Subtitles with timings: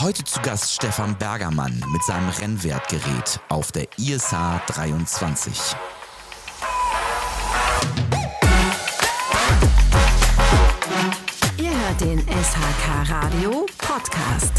[0.00, 4.32] Heute zu Gast Stefan Bergermann mit seinem Rennwertgerät auf der ISH
[4.66, 5.52] 23.
[11.58, 14.52] Ihr hört den SHK Radio Podcast.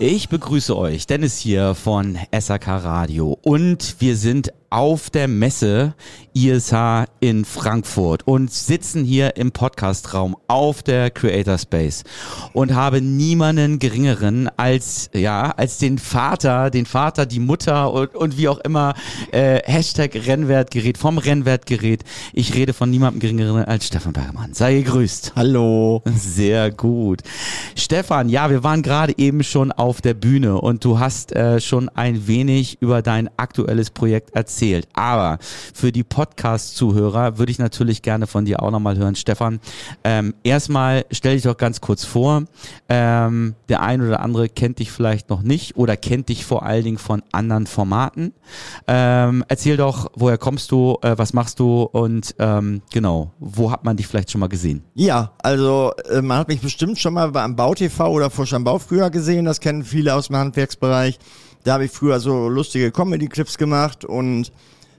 [0.00, 5.94] Ich begrüße euch, Dennis hier von SAK Radio und wir sind auf der Messe
[6.32, 6.72] ISH
[7.18, 12.04] in Frankfurt und sitzen hier im Podcastraum auf der Creator Space
[12.52, 18.38] und habe niemanden geringeren als ja als den Vater, den Vater, die Mutter und, und
[18.38, 18.94] wie auch immer
[19.32, 22.04] äh, Hashtag Rennwertgerät vom Rennwertgerät.
[22.32, 24.54] Ich rede von niemandem geringeren als Stefan Bergmann.
[24.54, 25.32] Sei gegrüßt.
[25.34, 26.02] Hallo.
[26.14, 27.22] Sehr gut.
[27.74, 31.88] Stefan, ja, wir waren gerade eben schon auf der Bühne und du hast äh, schon
[31.88, 34.88] ein wenig über dein aktuelles Projekt erzählt erzählt.
[34.92, 39.60] Aber für die Podcast-Zuhörer würde ich natürlich gerne von dir auch nochmal hören, Stefan.
[40.04, 42.44] Ähm, erstmal stell dich doch ganz kurz vor.
[42.88, 46.84] Ähm, der ein oder andere kennt dich vielleicht noch nicht oder kennt dich vor allen
[46.84, 48.32] Dingen von anderen Formaten.
[48.86, 53.84] Ähm, erzähl doch, woher kommst du, äh, was machst du und ähm, genau, wo hat
[53.84, 54.82] man dich vielleicht schon mal gesehen?
[54.94, 59.10] Ja, also äh, man hat mich bestimmt schon mal beim BauTV oder vor Bau früher
[59.10, 59.44] gesehen.
[59.46, 61.18] Das kennen viele aus dem Handwerksbereich.
[61.64, 64.52] Da habe ich früher so lustige Comedy-Clips gemacht und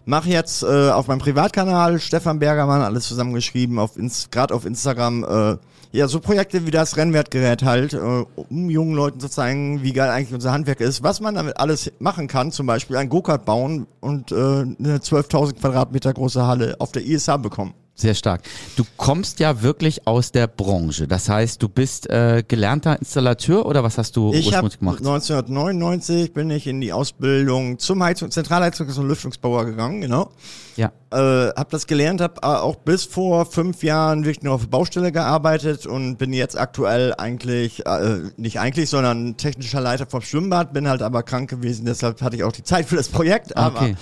[0.05, 3.91] mache jetzt äh, auf meinem Privatkanal Stefan Bergermann, alles zusammengeschrieben, auf
[4.31, 5.57] gerade auf Instagram, äh,
[5.93, 7.97] ja, so Projekte wie das Rennwertgerät halt, äh,
[8.35, 11.91] um jungen Leuten zu zeigen, wie geil eigentlich unser Handwerk ist, was man damit alles
[11.99, 16.91] machen kann, zum Beispiel ein Go-Kart bauen und äh, eine 12.000 Quadratmeter große Halle auf
[16.91, 17.73] der ISH bekommen.
[18.01, 18.41] Sehr stark.
[18.77, 21.07] Du kommst ja wirklich aus der Branche.
[21.07, 24.97] Das heißt, du bist äh, gelernter Installateur oder was hast du ich ursprünglich gemacht?
[24.97, 30.31] 1999 bin ich in die Ausbildung zum Heizung, Zentralheizungs- und Lüftungsbauer gegangen, genau.
[30.77, 30.91] Ja.
[31.11, 35.11] Äh, hab das gelernt, hab äh, auch bis vor fünf Jahren wirklich nur auf Baustelle
[35.11, 40.89] gearbeitet und bin jetzt aktuell eigentlich, äh, nicht eigentlich, sondern technischer Leiter vom Schwimmbad, bin
[40.89, 43.95] halt aber krank gewesen, deshalb hatte ich auch die Zeit für das Projekt, aber, okay.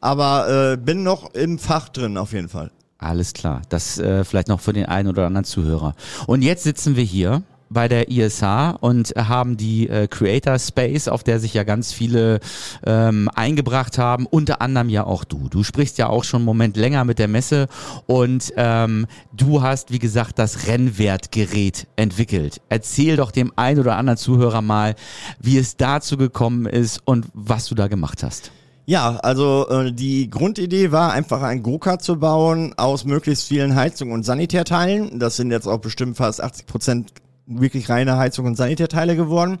[0.00, 2.70] aber äh, bin noch im Fach drin auf jeden Fall.
[2.98, 3.62] Alles klar.
[3.68, 5.94] Das äh, vielleicht noch für den einen oder anderen Zuhörer.
[6.26, 8.42] Und jetzt sitzen wir hier bei der ISH
[8.80, 12.40] und haben die äh, Creator Space, auf der sich ja ganz viele
[12.86, 15.48] ähm, eingebracht haben, unter anderem ja auch du.
[15.48, 17.66] Du sprichst ja auch schon einen Moment länger mit der Messe
[18.06, 22.60] und ähm, du hast, wie gesagt, das Rennwertgerät entwickelt.
[22.68, 24.94] Erzähl doch dem einen oder anderen Zuhörer mal,
[25.40, 28.52] wie es dazu gekommen ist und was du da gemacht hast.
[28.86, 34.12] Ja, also äh, die Grundidee war einfach ein Go-Kart zu bauen aus möglichst vielen Heizung-
[34.12, 35.18] und Sanitärteilen.
[35.18, 37.12] Das sind jetzt auch bestimmt fast 80 Prozent
[37.46, 39.58] wirklich reine Heizung- und Sanitärteile geworden.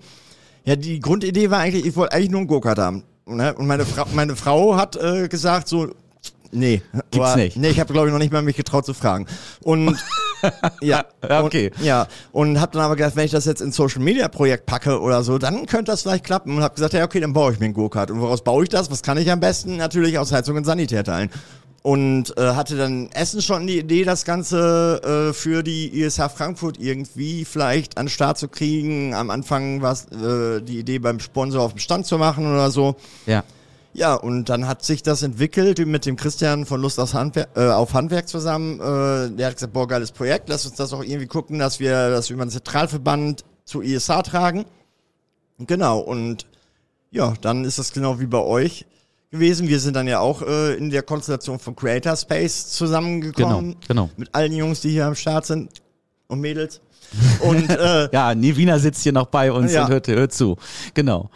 [0.64, 3.04] Ja, die Grundidee war eigentlich, ich wollte eigentlich nur ein Go-Kart haben.
[3.26, 3.54] Ne?
[3.54, 5.88] Und meine, Fra meine Frau hat äh, gesagt so,
[6.52, 6.82] nee.
[6.92, 7.56] Gibt's war, nicht.
[7.56, 9.26] Nee, ich habe glaube ich noch nicht mal mich getraut zu fragen.
[9.62, 9.96] Und
[10.80, 11.70] ja, okay.
[11.76, 14.66] Und, ja, und habe dann aber gedacht, wenn ich das jetzt in Social Media Projekt
[14.66, 17.52] packe oder so, dann könnte das vielleicht klappen und habe gesagt, ja, okay, dann baue
[17.52, 18.10] ich mir einen Go-Kart.
[18.10, 18.90] Und woraus baue ich das?
[18.90, 19.76] Was kann ich am besten?
[19.76, 21.30] Natürlich aus Heizung und Sanitärteilen.
[21.82, 26.78] Und äh, hatte dann Essen schon die Idee, das Ganze äh, für die ISH Frankfurt
[26.80, 29.12] irgendwie vielleicht an den Start zu kriegen.
[29.12, 32.96] Am Anfang war äh, die Idee, beim Sponsor auf dem Stand zu machen oder so.
[33.26, 33.44] Ja.
[33.94, 37.68] Ja, und dann hat sich das entwickelt mit dem Christian von Lust auf Handwerk, äh,
[37.68, 38.80] auf Handwerk zusammen.
[38.80, 42.10] Äh, der hat gesagt, boah, geiles Projekt, lass uns das auch irgendwie gucken, dass wir
[42.10, 44.64] das über den Zentralverband zu ISH tragen.
[45.58, 46.46] Genau, und
[47.12, 48.84] ja, dann ist das genau wie bei euch
[49.30, 49.68] gewesen.
[49.68, 53.76] Wir sind dann ja auch äh, in der Konstellation von Creator Space zusammengekommen.
[53.86, 54.10] Genau, genau.
[54.16, 55.70] Mit allen Jungs, die hier am Start sind
[56.26, 56.80] und Mädels.
[57.40, 59.84] Und äh, ja, Nivina sitzt hier noch bei uns ja.
[59.84, 60.56] und hört, hört zu.
[60.94, 61.30] Genau.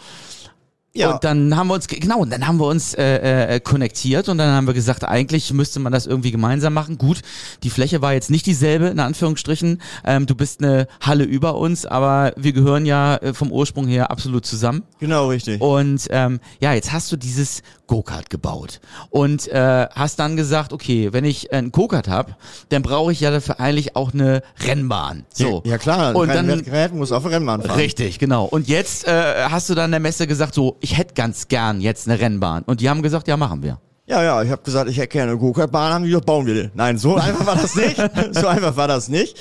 [0.98, 1.14] Ja.
[1.14, 4.38] Und dann haben wir uns, genau, und dann haben wir uns äh, äh, konnektiert und
[4.38, 6.98] dann haben wir gesagt, eigentlich müsste man das irgendwie gemeinsam machen.
[6.98, 7.22] Gut,
[7.62, 9.80] die Fläche war jetzt nicht dieselbe, in Anführungsstrichen.
[10.04, 14.10] Ähm, du bist eine Halle über uns, aber wir gehören ja äh, vom Ursprung her
[14.10, 14.82] absolut zusammen.
[14.98, 15.60] Genau, richtig.
[15.60, 21.12] Und ähm, ja, jetzt hast du dieses Go-Kart gebaut und äh, hast dann gesagt, okay,
[21.12, 22.36] wenn ich ein Go-Kart habe,
[22.68, 25.24] dann brauche ich ja dafür eigentlich auch eine Rennbahn.
[25.32, 25.62] So.
[25.64, 27.78] Ja, ja klar, und dann Gerät muss auf Rennbahn fahren.
[27.78, 28.44] Richtig, genau.
[28.44, 32.08] Und jetzt äh, hast du dann der Messe gesagt, so, ich hätte ganz gern jetzt
[32.08, 32.62] eine Rennbahn.
[32.62, 33.80] Und die haben gesagt, ja, machen wir.
[34.06, 36.54] Ja, ja, ich habe gesagt, ich hätte gerne eine Go-Kart-Bahn, haben die doch, bauen wir
[36.54, 36.70] den.
[36.74, 37.96] Nein, so einfach war das nicht.
[38.32, 39.36] so einfach war das nicht.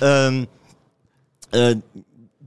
[0.00, 0.46] Ähm,
[1.52, 1.76] äh,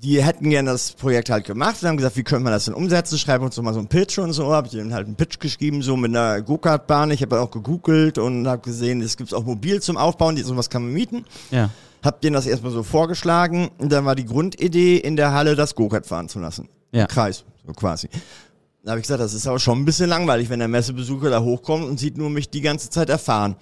[0.01, 2.74] die hätten gerne das Projekt halt gemacht und haben gesagt, wie können wir das denn
[2.74, 3.18] umsetzen?
[3.18, 4.51] Schreiben uns doch mal so einen Pitch und so.
[4.54, 7.12] Habe ich ihnen halt einen Pitch geschrieben, so mit einer Go-Kart-Bahn.
[7.12, 10.69] Ich habe auch gegoogelt und habe gesehen, es gibt auch mobil zum Aufbauen, die, sowas
[10.69, 11.25] kann man mieten.
[11.51, 11.69] Ja.
[12.01, 15.75] Hab denen das erstmal so vorgeschlagen und dann war die Grundidee, in der Halle das
[15.75, 16.69] Go-Kart fahren zu lassen.
[16.92, 17.01] Ja.
[17.01, 18.10] Im Kreis, so quasi.
[18.83, 21.42] Da habe ich gesagt, das ist aber schon ein bisschen langweilig, wenn der Messebesucher da
[21.42, 23.56] hochkommt und sieht nur mich die ganze Zeit erfahren.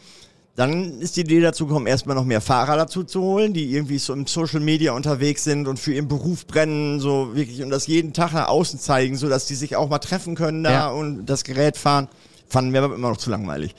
[0.56, 4.00] Dann ist die Idee dazu gekommen, erstmal noch mehr Fahrer dazu zu holen, die irgendwie
[4.00, 7.86] so im Social Media unterwegs sind und für ihren Beruf brennen, so wirklich und das
[7.88, 10.88] jeden Tag nach außen zeigen, so dass die sich auch mal treffen können da Ja.
[10.90, 12.08] und das Gerät fahren.
[12.48, 13.76] Fanden wir aber immer noch zu langweilig.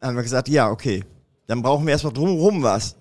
[0.00, 1.04] Dann haben wir gesagt, ja, okay,
[1.46, 2.96] dann brauchen wir erstmal drumherum was.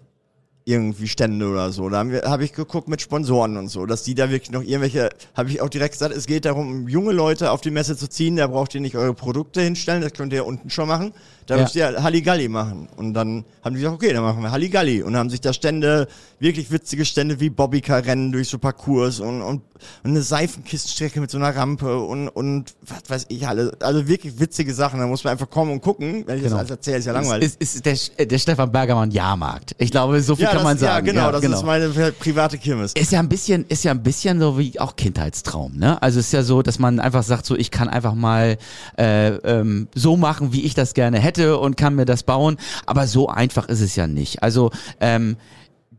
[0.63, 1.89] Irgendwie Stände oder so.
[1.89, 5.49] Da habe ich geguckt mit Sponsoren und so, dass die da wirklich noch irgendwelche, habe
[5.49, 8.45] ich auch direkt gesagt, es geht darum, junge Leute auf die Messe zu ziehen, da
[8.45, 11.13] braucht ihr nicht eure Produkte hinstellen, das könnt ihr ja unten schon machen.
[11.47, 11.63] Da Ja.
[11.63, 12.87] müsst ihr Halligalli machen.
[12.95, 15.01] Und dann haben die gesagt, okay, dann machen wir Halligalli.
[15.01, 16.07] Und haben sich da Stände,
[16.39, 19.61] wirklich witzige Stände wie Bobbycar-Rennen durch so Parcours und, und, und
[20.03, 24.73] eine Seifenkistenstrecke mit so einer Rampe und, und was weiß ich, alle, also wirklich witzige
[24.73, 24.99] Sachen.
[24.99, 26.23] Da muss man einfach kommen und gucken.
[26.27, 26.57] Wenn ich Genau.
[26.57, 27.45] das alles erzähle, ist ja langweilig.
[27.47, 29.75] Ist, ist, ist der, der Stefan Bergermann Jahrmarkt.
[29.79, 31.07] Ich glaube, so viel kann das, man sagen.
[31.07, 32.93] Ja, genau, das ist meine private Kirmes.
[32.93, 36.01] ist ja ein bisschen, ist ja ein bisschen so wie auch Kindheitstraum, ne?
[36.01, 38.57] Also es ist ja so, dass man einfach sagt, so ich kann einfach mal
[38.97, 42.57] äh, ähm, so machen, wie ich das gerne hätte und kann mir das bauen.
[42.85, 44.43] Aber so einfach ist es ja nicht.
[44.43, 45.37] Also ähm,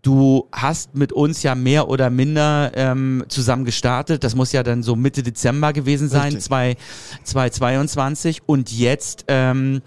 [0.04, 4.24] Du hast mit uns ja mehr oder minder ähm, zusammen gestartet.
[4.24, 6.42] Das muss ja dann so Mitte Dezember gewesen sein, Richtig.
[6.42, 6.76] zwei-
[7.22, 8.42] 2022.
[8.46, 9.80] Und jetzt ähm,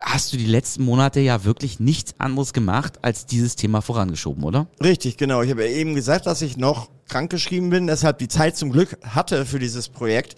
[0.00, 4.66] hast du die letzten Monate ja wirklich nichts anderes gemacht, als dieses Thema vorangeschoben, oder?
[4.82, 5.42] Richtig, genau.
[5.42, 8.96] Ich habe ja eben gesagt, dass ich noch krankgeschrieben bin, deshalb die Zeit zum Glück
[9.02, 10.36] hatte für dieses Projekt,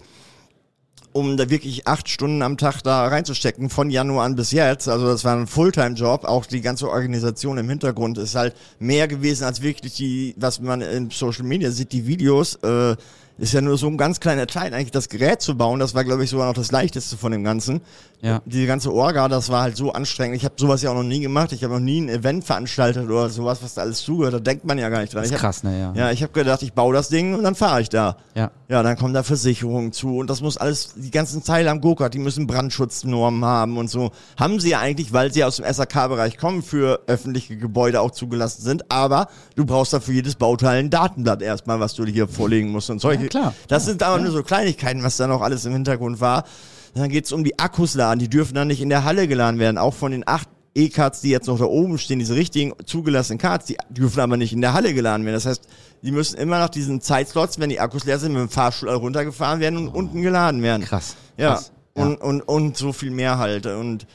[1.13, 4.89] um da wirklich acht Stunden am Tag da reinzustecken, von Januar an bis jetzt.
[4.89, 6.25] Also das war ein Fulltime-Job.
[6.25, 10.81] Auch die ganze Organisation im Hintergrund ist halt mehr gewesen als wirklich die, was man
[10.81, 12.55] in Social Media sieht, die Videos.
[12.63, 12.95] Äh,
[13.37, 15.79] ist ja nur so ein ganz kleiner Teil, eigentlich das Gerät zu bauen.
[15.79, 17.81] Das war, glaube ich, sogar noch das Leichteste von dem Ganzen.
[18.23, 18.41] Ja.
[18.45, 20.37] Die ganze Orga, das war halt so anstrengend.
[20.37, 21.51] Ich habe sowas ja auch noch nie gemacht.
[21.51, 24.33] Ich habe noch nie ein Event veranstaltet oder sowas, was da alles zugehört.
[24.33, 25.23] Da denkt man ja gar nicht dran.
[25.23, 25.77] Das ist hab, krass, ne?
[25.77, 25.93] Ja.
[25.93, 28.15] Ja, ich habe gedacht, ich baue das Ding und dann fahre ich da.
[28.33, 28.51] Ja.
[28.69, 32.13] Ja, dann kommen da Versicherungen zu und das muss alles, die ganzen Teile am Go-Kart,
[32.13, 34.11] die müssen Brandschutznormen haben und so.
[34.39, 38.61] Haben sie ja eigentlich, weil sie aus dem SAK-Bereich kommen, für öffentliche Gebäude auch zugelassen
[38.61, 39.27] sind, aber
[39.57, 42.99] du brauchst da für jedes Bauteil ein Datenblatt erstmal, was du hier vorlegen musst und
[42.99, 43.23] solche.
[43.23, 43.53] Ja, klar.
[43.67, 46.45] Das sind aber nur so Kleinigkeiten, was da noch alles im Hintergrund war.
[46.93, 49.77] Dann geht's um die Akkus laden, die dürfen dann nicht in der Halle geladen werden,
[49.77, 53.67] auch von den acht E-Cards, die jetzt noch da oben stehen, diese richtigen zugelassenen Cards,
[53.67, 55.35] die dürfen aber nicht in der Halle geladen werden.
[55.35, 55.67] Das heißt,
[56.01, 59.59] die müssen immer nach diesen Zeitslots, wenn die Akkus leer sind, mit dem Fahrstuhl runtergefahren
[59.59, 60.83] werden und unten geladen werden.
[60.83, 61.15] Krass.
[61.37, 61.53] Ja.
[61.53, 61.71] krass.
[61.93, 63.67] Und, und, und so viel mehr halt.
[63.67, 64.07] Und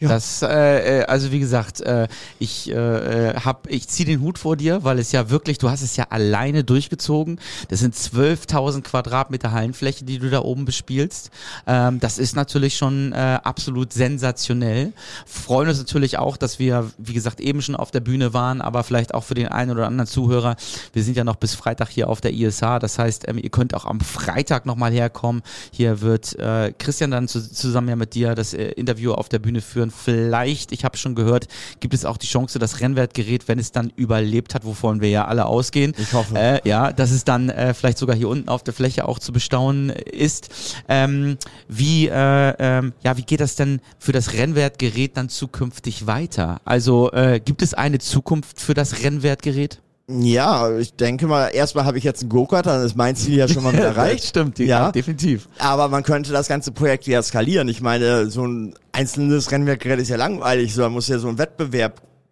[0.00, 0.08] Ja.
[0.08, 2.08] Das, äh, äh, also wie gesagt, äh,
[2.40, 5.70] ich äh, äh, hab, ich zieh den Hut vor dir, weil es ja wirklich, du
[5.70, 7.38] hast es ja alleine durchgezogen.
[7.68, 11.30] Das sind 12.000 Quadratmeter Hallenfläche, die du da oben bespielst.
[11.66, 14.92] Ähm, das ist natürlich schon äh, absolut sensationell.
[15.26, 18.82] Freuen uns natürlich auch, dass wir, wie gesagt, eben schon auf der Bühne waren, aber
[18.82, 20.56] vielleicht auch für den einen oder anderen Zuhörer.
[20.92, 22.60] Wir sind ja noch bis Freitag hier auf der ISH.
[22.80, 25.42] Das heißt, ähm, ihr könnt auch am Freitag nochmal herkommen.
[25.70, 29.38] Hier wird äh, Christian dann zu, zusammen ja mit dir das äh, Interview auf der
[29.38, 29.83] Bühne führen.
[29.90, 31.48] Vielleicht, ich habe schon gehört,
[31.80, 35.26] gibt es auch die Chance, das Rennwertgerät, wenn es dann überlebt hat, wovon wir ja
[35.26, 35.94] alle ausgehen.
[35.98, 36.36] Ich hoffe.
[36.36, 39.32] Äh, ja, dass es dann äh, vielleicht sogar hier unten auf der Fläche auch zu
[39.32, 40.50] bestaunen ist.
[40.88, 41.36] Ähm,
[41.68, 46.60] wie, äh, ähm, ja, wie geht das denn für das Rennwertgerät dann zukünftig weiter?
[46.64, 49.80] Also äh, gibt es eine Zukunft für das Rennwertgerät?
[50.06, 53.48] Ja, ich denke mal, erstmal habe ich jetzt einen Go-Kart, dann ist mein Ziel ja
[53.48, 54.24] schon mal mit erreicht.
[54.24, 54.92] stimmt, Ja.
[54.92, 55.48] definitiv.
[55.58, 57.68] Aber man könnte das ganze Projekt ja skalieren.
[57.68, 61.38] Ich meine, so ein einzelnes Rennwerkgerät ist ja langweilig, so da muss ja so ein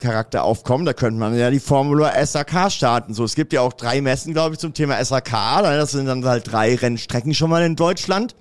[0.03, 0.85] Wettbewerbcharakter aufkommen.
[0.85, 3.15] Da könnte man ja die Formula SAK starten.
[3.15, 5.63] So, es gibt ja auch drei Messen, glaube ich, zum Thema SAK.
[5.63, 8.35] Das sind dann halt drei Rennstrecken schon mal in Deutschland,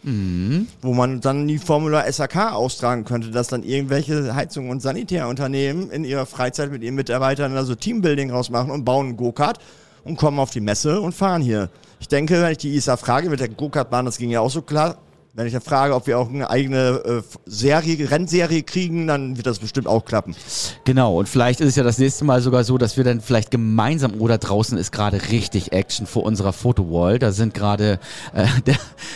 [0.81, 6.03] wo man dann die Formula SAK austragen könnte, dass dann irgendwelche Heizung- und Sanitärunternehmen in
[6.03, 9.59] ihrer Freizeit mit ihren Mitarbeitern also Teambuilding rausmachen und bauen einen Go-Kart
[10.03, 11.69] und kommen auf die Messe und fahren hier.
[12.00, 14.63] Ich denke, wenn ich die ISA frage, mit der Go-Kart-Bahn, das ging ja auch so
[14.63, 14.97] klar,
[15.33, 19.47] wenn ich dann frage, ob wir auch eine eigene äh, Serie, Rennserie kriegen, dann wird
[19.47, 20.35] das bestimmt auch klappen.
[20.83, 23.50] Genau, und vielleicht ist es ja das nächste Mal sogar so, dass wir dann vielleicht
[23.50, 27.17] gemeinsam oder draußen ist gerade richtig Action vor unserer Fotowall.
[27.17, 28.00] Da sind gerade
[28.33, 28.73] äh, da,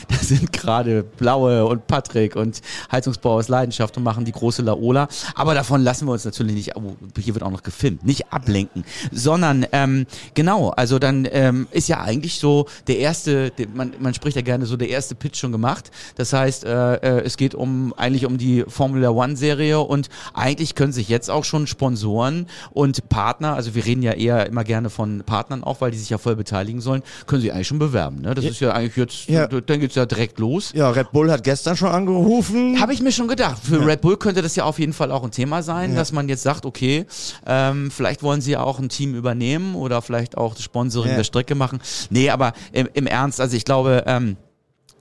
[0.07, 5.09] da sind gerade Blaue und Patrick und Heizungsbau aus Leidenschaft und machen die große Laola.
[5.35, 8.85] Aber davon lassen wir uns natürlich nicht, oh, hier wird auch noch gefilmt, nicht ablenken,
[9.11, 14.37] sondern ähm, genau, also dann ähm, ist ja eigentlich so der erste, man, man spricht
[14.37, 15.91] ja gerne so der erste Pitch schon gemacht.
[16.15, 20.75] Das heißt, äh, äh, es geht um eigentlich um die Formula One Serie und eigentlich
[20.75, 24.89] können sich jetzt auch schon Sponsoren und Partner, also wir reden ja eher immer gerne
[24.89, 28.21] von Partnern auch, weil die sich ja voll beteiligen sollen, können sich eigentlich schon bewerben.
[28.21, 28.33] Ne?
[28.33, 29.47] Das ist ja eigentlich jetzt, Ja.
[29.47, 30.71] dann geht's ja direkt los.
[30.73, 32.79] Ja, Red Bull hat gestern schon angerufen.
[32.79, 33.57] Habe ich mir schon gedacht.
[33.63, 36.29] Für Red Bull könnte das ja auf jeden Fall auch ein Thema sein, dass man
[36.29, 37.05] jetzt sagt, okay,
[37.45, 41.17] ähm, vielleicht wollen sie ja auch ein Team übernehmen oder vielleicht auch das Sponsoring Ja.
[41.17, 41.79] der Strecke machen.
[42.09, 44.37] Nee, aber im, im Ernst, also ich glaube, ähm,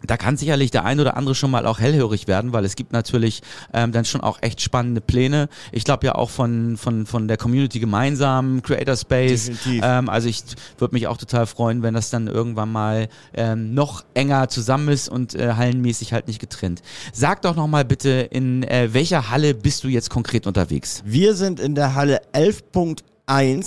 [0.06, 2.92] da kann sicherlich der ein oder andere schon mal auch hellhörig werden, weil es gibt
[2.92, 3.42] natürlich
[3.72, 5.48] ähm, dann schon auch echt spannende Pläne.
[5.72, 9.46] Ich glaube ja auch von, von, von der Community gemeinsam, Creator Space.
[9.46, 9.82] Definitiv.
[9.84, 10.42] Ähm, also ich
[10.78, 15.08] würde mich auch total freuen, wenn das dann irgendwann mal ähm, noch enger zusammen ist
[15.08, 16.82] und äh, hallenmäßig halt nicht getrennt.
[17.12, 21.02] Sag doch noch mal bitte, in äh, welcher Halle bist du jetzt konkret unterwegs?
[21.04, 23.13] Wir sind in der Halle 11.1.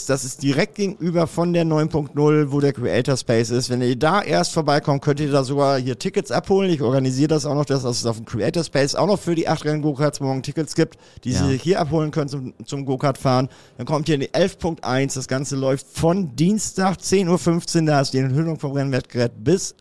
[0.07, 3.71] Das ist direkt gegenüber von der 9.0, wo der Creator Space ist.
[3.71, 6.69] Wenn ihr da erst vorbeikommt, könnt ihr da sogar hier Tickets abholen.
[6.69, 9.47] Ich organisiere das auch noch, dass es auf dem Creator Space auch noch für die
[9.47, 11.43] 8 Rennen Go-Karts morgen Tickets gibt, die Ja.
[11.47, 13.49] sie hier abholen können zum, zum Go-Kart fahren.
[13.77, 15.15] Dann kommt ihr in die 11.1.
[15.15, 19.73] Das Ganze läuft von Dienstag 10.15 Uhr, da ist die Enthüllung vom Rennwettgerät, bis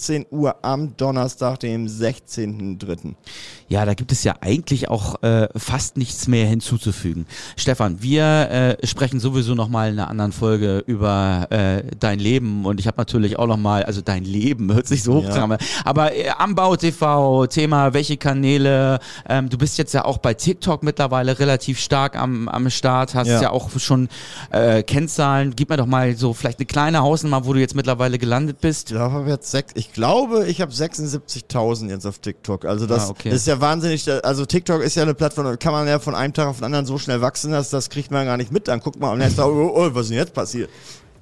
[0.00, 3.14] 18 Uhr am Donnerstag, dem 16.03.
[3.68, 7.26] Ja, da gibt es ja eigentlich auch äh, fast nichts mehr hinzuzufügen.
[7.56, 12.64] Stefan, wir äh, sprechen sowieso noch mal in einer anderen Folge über äh, dein Leben
[12.64, 15.58] und ich habe natürlich auch noch mal, also dein Leben hört sich so hoch Ja.
[15.84, 19.00] aber äh, am Bau TV Thema, welche Kanäle?
[19.28, 23.28] Ähm, du bist jetzt ja auch bei TikTok mittlerweile relativ stark am am Start, hast
[23.28, 23.50] ja, Ja.
[23.50, 24.08] auch schon
[24.50, 25.54] äh, Kennzahlen.
[25.54, 28.90] Gib mir doch mal so vielleicht eine kleine Hausnummer, wo du jetzt mittlerweile gelandet bist.
[28.90, 32.64] Ich glaube, jetzt sechs, ich glaube, ich habe 76.000 jetzt auf TikTok.
[32.64, 33.30] Also das, Ah, okay.
[33.30, 34.08] das ist ja wahnsinnig.
[34.24, 36.64] Also TikTok ist ja eine Plattform, da kann man ja von einem Tag auf den
[36.64, 38.68] anderen so schnell wachsen, dass das kriegt man gar nicht mit.
[38.68, 40.70] Dann guckt man am nächsten Tag, oh, oh, was ist denn jetzt passiert?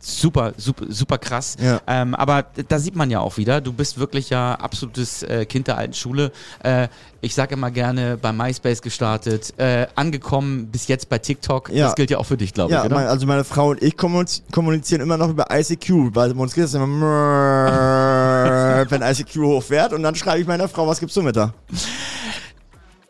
[0.00, 1.56] Super, super, super krass.
[1.60, 1.80] Ja.
[1.86, 5.66] Ähm, aber da sieht man ja auch wieder, du bist wirklich ja absolutes äh, Kind
[5.66, 6.30] der alten Schule.
[6.62, 6.86] Äh,
[7.20, 11.70] ich sage immer gerne bei MySpace gestartet, äh, angekommen bis jetzt bei TikTok.
[11.70, 11.86] Ja.
[11.86, 13.96] Das gilt ja auch für dich, glaube Ja, ich, mein, also meine Frau und ich
[13.96, 16.86] kommuniz kommunizieren immer noch über ICQ, weil uns geht es immer,
[18.88, 21.52] wenn ICQ hochfährt und dann schreibe ich meiner Frau, was gibst du mit da?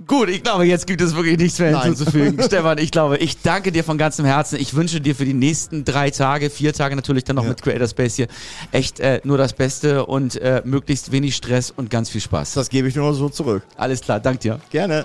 [0.07, 2.41] Gut, ich glaube, jetzt gibt es wirklich nichts mehr hinzuzufügen.
[2.47, 4.57] Stefan, ich glaube, ich danke dir von ganzem Herzen.
[4.61, 7.49] Ich wünsche dir für die nächsten drei Tage, vier Tage natürlich dann noch Ja.
[7.49, 8.29] mit Creator Space hier
[8.71, 12.55] echt äh, nur das Beste und äh, möglichst wenig Stress und ganz viel Spaß.
[12.55, 13.65] Das gebe ich nur so zurück.
[13.77, 14.61] Alles klar, danke dir.
[14.71, 15.05] Gerne.